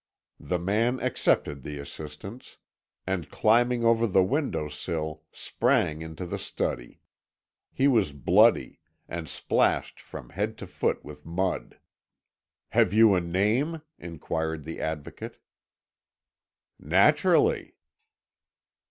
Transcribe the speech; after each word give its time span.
The 0.39 0.57
man 0.57 0.99
accepted 0.99 1.61
the 1.61 1.77
assistance, 1.77 2.57
and 3.05 3.29
climbing 3.29 3.85
over 3.85 4.07
the 4.07 4.23
window 4.23 4.67
sill 4.67 5.21
sprang 5.31 6.01
into 6.01 6.25
the 6.25 6.39
study. 6.39 7.01
He 7.71 7.87
was 7.87 8.11
bloody, 8.11 8.79
and 9.07 9.29
splashed 9.29 9.99
from 10.01 10.29
head 10.31 10.57
to 10.57 10.65
foot 10.65 11.05
with 11.05 11.23
mud. 11.23 11.77
"Have 12.69 12.93
you 12.93 13.13
a 13.13 13.21
name?" 13.21 13.83
inquired 13.99 14.63
the 14.63 14.79
Advocate. 14.81 15.37
"Naturally." 16.79 17.75